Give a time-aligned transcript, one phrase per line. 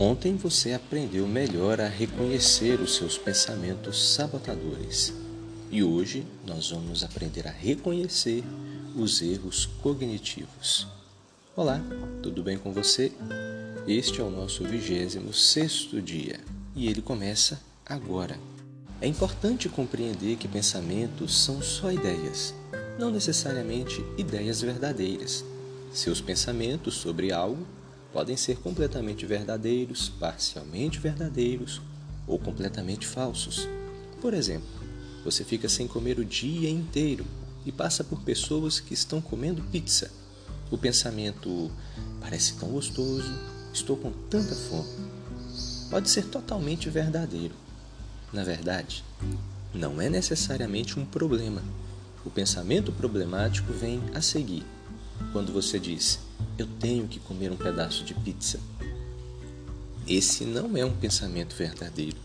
[0.00, 5.12] Ontem você aprendeu melhor a reconhecer os seus pensamentos sabotadores
[5.72, 8.44] e hoje nós vamos aprender a reconhecer
[8.94, 10.86] os erros cognitivos.
[11.56, 11.82] Olá,
[12.22, 13.10] tudo bem com você?
[13.88, 16.38] Este é o nosso 26 sexto dia
[16.76, 18.38] e ele começa agora.
[19.00, 22.54] É importante compreender que pensamentos são só ideias,
[23.00, 25.44] não necessariamente ideias verdadeiras.
[25.92, 27.66] Seus pensamentos sobre algo
[28.12, 31.80] podem ser completamente verdadeiros, parcialmente verdadeiros
[32.26, 33.68] ou completamente falsos.
[34.20, 34.68] Por exemplo,
[35.24, 37.24] você fica sem comer o dia inteiro
[37.64, 40.10] e passa por pessoas que estão comendo pizza.
[40.70, 41.70] O pensamento
[42.20, 43.30] parece tão gostoso,
[43.72, 44.88] estou com tanta fome.
[45.90, 47.54] Pode ser totalmente verdadeiro.
[48.32, 49.04] Na verdade,
[49.72, 51.62] não é necessariamente um problema.
[52.24, 54.64] O pensamento problemático vem a seguir
[55.32, 56.18] quando você diz:
[56.58, 58.60] Eu tenho que comer um pedaço de pizza.
[60.06, 62.16] Esse não é um pensamento verdadeiro.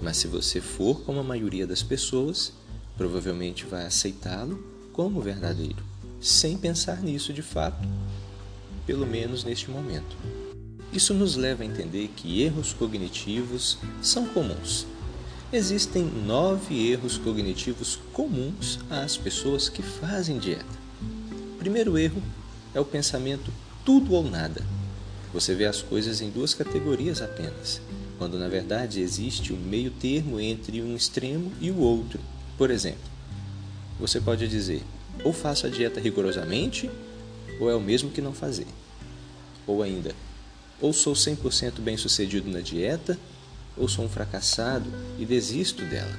[0.00, 2.52] Mas se você for como a maioria das pessoas,
[2.96, 5.82] provavelmente vai aceitá-lo como verdadeiro,
[6.20, 7.86] sem pensar nisso de fato,
[8.86, 10.16] pelo menos neste momento.
[10.92, 14.86] Isso nos leva a entender que erros cognitivos são comuns.
[15.52, 20.80] Existem nove erros cognitivos comuns às pessoas que fazem dieta
[21.60, 22.22] primeiro erro
[22.74, 23.52] é o pensamento
[23.84, 24.64] tudo ou nada.
[25.32, 27.80] Você vê as coisas em duas categorias apenas,
[28.18, 32.20] quando na verdade existe um meio termo entre um extremo e o outro.
[32.58, 33.10] Por exemplo,
[33.98, 34.82] você pode dizer:
[35.24, 36.90] ou faço a dieta rigorosamente,
[37.60, 38.66] ou é o mesmo que não fazer.
[39.66, 40.14] Ou ainda,
[40.80, 43.18] ou sou 100% bem sucedido na dieta,
[43.76, 46.12] ou sou um fracassado e desisto dela.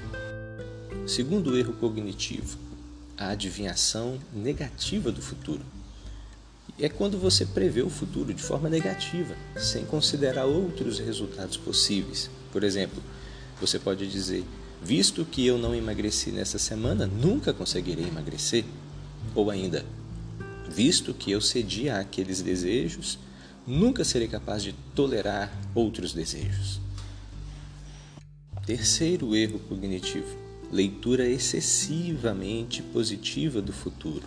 [1.08, 2.58] Segundo erro cognitivo,
[3.18, 5.62] a adivinhação negativa do futuro.
[6.82, 12.30] É quando você prevê o futuro de forma negativa, sem considerar outros resultados possíveis.
[12.52, 13.02] Por exemplo,
[13.60, 14.44] você pode dizer:
[14.84, 18.66] visto que eu não emagreci nessa semana, nunca conseguirei emagrecer.
[19.36, 19.86] Ou ainda,
[20.70, 23.20] visto que eu cedi àqueles desejos,
[23.66, 26.82] nunca serei capaz de tolerar outros desejos.
[28.66, 30.42] Terceiro erro cognitivo
[30.72, 34.24] leitura excessivamente positiva do futuro.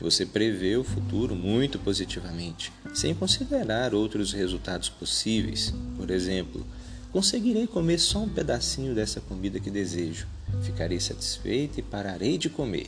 [0.00, 5.74] Você prevê o futuro muito positivamente, sem considerar outros resultados possíveis.
[5.96, 6.64] Por exemplo,
[7.10, 10.28] conseguirei comer só um pedacinho dessa comida que desejo,
[10.62, 12.86] ficarei satisfeito e pararei de comer.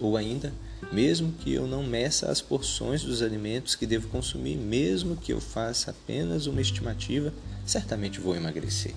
[0.00, 0.52] Ou ainda,
[0.90, 5.40] mesmo que eu não meça as porções dos alimentos que devo consumir, mesmo que eu
[5.40, 7.32] faça apenas uma estimativa,
[7.64, 8.94] certamente vou emagrecer.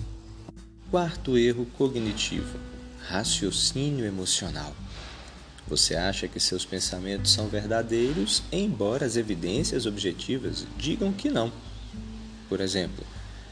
[0.90, 2.58] Quarto erro cognitivo:
[3.06, 4.74] raciocínio emocional.
[5.68, 11.52] Você acha que seus pensamentos são verdadeiros, embora as evidências objetivas digam que não.
[12.48, 13.04] Por exemplo,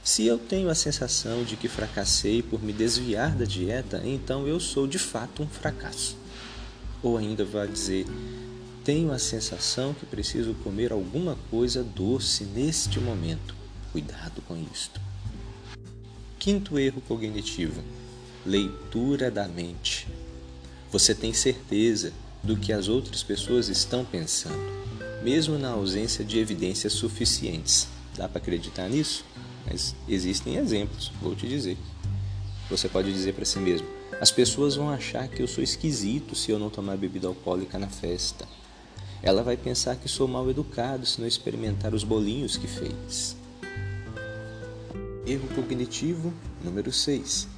[0.03, 4.61] se eu tenho a sensação de que fracassei por me desviar da dieta, então eu
[4.61, 6.17] sou de fato um fracasso.
[7.03, 8.07] Ou ainda vai dizer:
[8.85, 13.57] tenho a sensação que preciso comer alguma coisa doce neste momento.
[13.91, 15.01] Cuidado com isto.
[16.39, 17.83] Quinto erro cognitivo:
[18.47, 20.07] leitura da mente.
[20.95, 24.65] Você tem certeza do que as outras pessoas estão pensando,
[25.25, 27.89] mesmo na ausência de evidências suficientes.
[28.17, 29.25] Dá para acreditar nisso?
[29.67, 31.77] Mas existem exemplos, vou te dizer.
[32.71, 33.89] Você pode dizer para si mesmo:
[34.21, 37.89] as pessoas vão achar que eu sou esquisito se eu não tomar bebida alcoólica na
[37.89, 38.47] festa.
[39.21, 43.37] Ela vai pensar que sou mal educado se não experimentar os bolinhos que fez.
[45.27, 46.33] Erro cognitivo
[46.63, 47.49] número 6.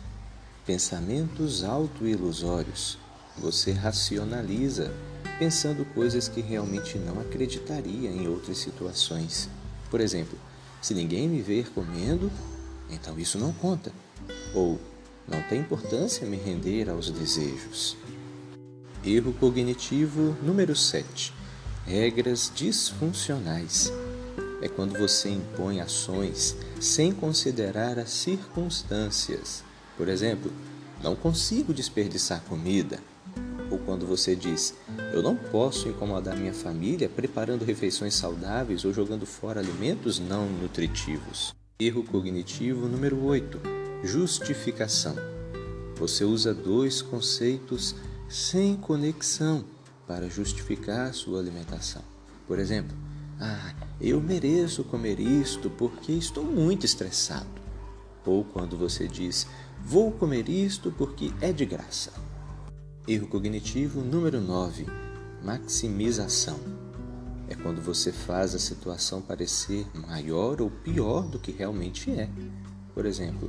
[0.65, 3.05] Pensamentos auto-ilusórios.
[3.39, 4.93] Você racionaliza,
[5.39, 9.49] pensando coisas que realmente não acreditaria em outras situações.
[9.91, 10.39] Por exemplo,
[10.81, 12.31] se ninguém me ver comendo,
[12.91, 13.93] então isso não conta.
[14.55, 14.81] Ou
[15.29, 17.97] não tem importância me render aos desejos.
[19.05, 21.33] Erro cognitivo número 7.
[21.85, 23.93] Regras disfuncionais.
[24.63, 29.63] É quando você impõe ações sem considerar as circunstâncias.
[29.97, 30.51] Por exemplo,
[31.03, 32.99] não consigo desperdiçar comida.
[33.71, 34.75] Ou quando você diz,
[35.13, 41.55] eu não posso incomodar minha família preparando refeições saudáveis ou jogando fora alimentos não nutritivos.
[41.79, 43.61] Erro cognitivo número 8:
[44.05, 45.17] justificação.
[45.97, 47.95] Você usa dois conceitos
[48.29, 49.65] sem conexão
[50.07, 52.03] para justificar sua alimentação.
[52.47, 52.97] Por exemplo,
[53.41, 57.57] ah, eu mereço comer isto porque estou muito estressado.
[58.25, 59.47] Ou quando você diz,
[59.89, 62.13] Vou comer isto porque é de graça.
[63.09, 64.85] Erro cognitivo número 9:
[65.41, 66.59] maximização.
[67.49, 72.29] é quando você faz a situação parecer maior ou pior do que realmente é.
[72.93, 73.49] Por exemplo,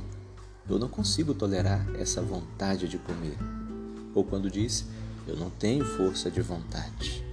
[0.70, 3.36] eu não consigo tolerar essa vontade de comer.
[4.14, 4.84] Ou quando diz,
[5.26, 7.24] eu não tenho força de vontade.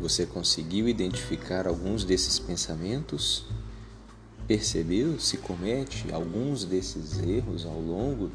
[0.00, 3.44] Você conseguiu identificar alguns desses pensamentos?
[4.48, 8.28] Percebeu se comete alguns desses erros ao longo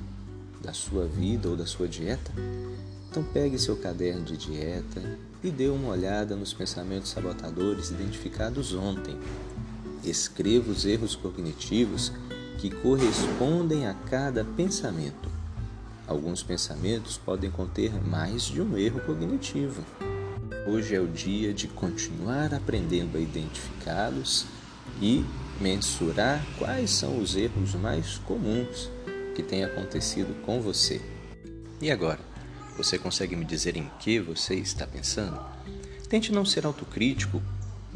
[0.66, 2.32] da sua vida ou da sua dieta?
[3.10, 5.02] Então pegue seu caderno de dieta
[5.44, 9.18] e dê uma olhada nos pensamentos sabotadores identificados ontem.
[10.04, 12.12] Escreva os erros cognitivos
[12.58, 15.30] que correspondem a cada pensamento.
[16.08, 19.84] Alguns pensamentos podem conter mais de um erro cognitivo.
[20.68, 24.46] Hoje é o dia de continuar aprendendo a identificá-los
[25.02, 25.24] e
[25.62, 28.90] mensurar quais são os erros mais comuns
[29.36, 31.02] que têm acontecido com você.
[31.82, 32.20] E agora,
[32.78, 35.40] você consegue me dizer em que você está pensando?
[36.10, 37.42] Tente não ser autocrítico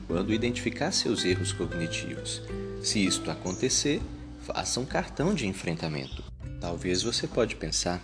[0.06, 2.41] quando identificar seus erros cognitivos.
[2.83, 4.01] Se isto acontecer,
[4.41, 6.24] faça um cartão de enfrentamento.
[6.59, 8.01] Talvez você pode pensar: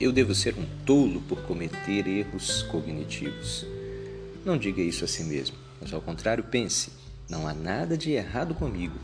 [0.00, 3.66] eu devo ser um tolo por cometer erros cognitivos.
[4.44, 6.90] Não diga isso a si mesmo, mas ao contrário, pense:
[7.28, 8.98] não há nada de errado comigo.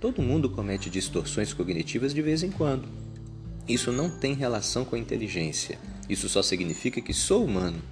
[0.00, 3.05] Todo mundo comete distorções cognitivas de vez em quando.
[3.68, 5.78] Isso não tem relação com a inteligência.
[6.08, 7.82] Isso só significa que sou humano.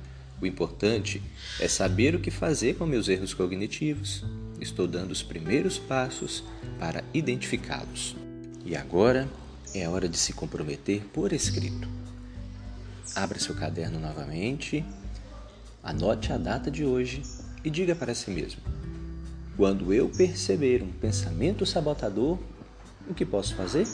[0.41, 1.23] O importante
[1.59, 4.25] é saber o que fazer com meus erros cognitivos.
[4.61, 6.45] Estou dando os primeiros passos
[6.79, 8.17] para identificá-los.
[8.65, 9.29] E agora
[9.75, 11.89] é hora de se comprometer por escrito.
[13.15, 14.85] Abra seu caderno novamente
[15.85, 17.21] Anote a data de hoje
[17.63, 18.63] e diga para si mesmo:
[19.55, 22.39] quando eu perceber um pensamento sabotador,
[23.07, 23.87] o que posso fazer?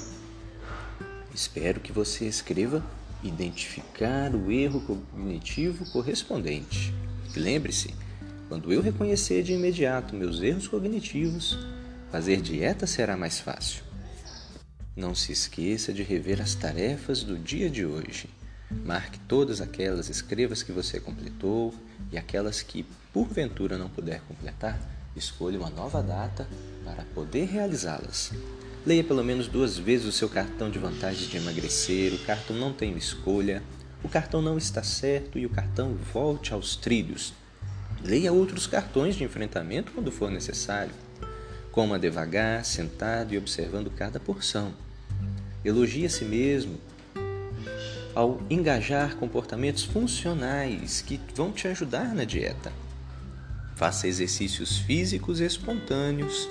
[1.34, 2.84] Espero que você escreva
[3.22, 6.92] identificar o erro cognitivo correspondente.
[7.36, 7.94] Lembre-se,
[8.48, 11.56] quando eu reconhecer de imediato meus erros cognitivos,
[12.10, 13.84] fazer dieta será mais fácil.
[14.96, 18.28] Não se esqueça de rever as tarefas do dia de hoje.
[18.84, 21.74] Marque todas aquelas, escreva as que você completou
[22.10, 24.78] e aquelas que porventura não puder completar,
[25.16, 26.48] escolha uma nova data
[26.84, 28.32] para poder realizá-las.
[28.86, 32.72] Leia pelo menos duas vezes o seu cartão de vantagem de emagrecer, o cartão não
[32.72, 33.62] tem escolha,
[34.02, 37.34] o cartão não está certo e o cartão volte aos trilhos.
[38.02, 40.94] Leia outros cartões de enfrentamento quando for necessário.
[41.70, 44.72] Coma devagar, sentado e observando cada porção.
[45.62, 46.80] Elogie a si mesmo
[48.14, 52.72] ao engajar comportamentos funcionais que vão te ajudar na dieta.
[53.76, 56.48] Faça exercícios físicos espontâneos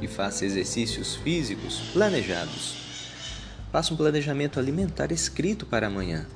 [0.00, 2.76] e faça exercícios físicos planejados.
[3.70, 6.26] Faça um planejamento alimentar escrito para amanhã.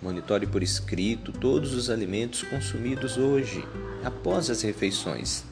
[0.00, 3.64] Monitore por escrito todos os alimentos consumidos hoje,
[4.04, 5.44] após as refeições.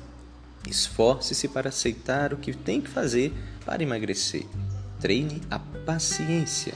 [0.69, 3.33] Esforce-se para aceitar o que tem que fazer
[3.65, 4.45] para emagrecer.
[5.01, 6.75] Treine a paciência.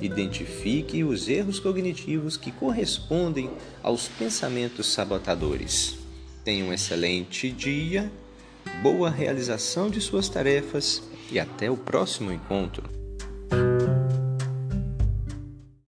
[0.00, 3.50] Identifique os erros cognitivos que correspondem
[3.82, 5.96] aos pensamentos sabotadores.
[6.44, 8.10] Tenha um excelente dia,
[8.82, 12.99] boa realização de suas tarefas e até o próximo encontro.